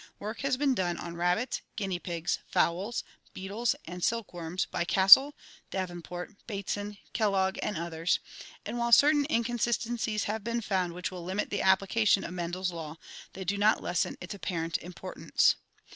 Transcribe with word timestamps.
Work 0.17 0.39
has 0.41 0.57
been 0.57 0.73
done 0.73 0.97
on 0.97 1.15
rabbits, 1.15 1.61
guinea 1.75 1.99
pigs, 1.99 2.39
fowls, 2.47 3.03
beetles, 3.35 3.75
and 3.85 4.03
silk 4.03 4.33
worms 4.33 4.65
by 4.65 4.83
Castle, 4.83 5.35
Davenport, 5.69 6.31
Bateson, 6.47 6.97
Kellogg, 7.13 7.59
and 7.61 7.77
others, 7.77 8.19
and, 8.65 8.79
while 8.79 8.91
certain 8.91 9.25
in 9.25 9.43
160 9.43 9.89
ORGANIC 9.89 10.01
EVOLUTION 10.01 10.17
consistencies 10.17 10.23
have 10.23 10.43
been 10.43 10.61
found 10.61 10.93
which 10.93 11.11
will 11.11 11.23
limit 11.23 11.51
the 11.51 11.61
application 11.61 12.23
of 12.23 12.31
MendeFs 12.33 12.73
law, 12.73 12.97
they 13.33 13.43
do 13.43 13.59
not 13.59 13.83
lessen 13.83 14.17
its 14.19 14.33
apparent 14.33 14.79
importance. 14.79 15.53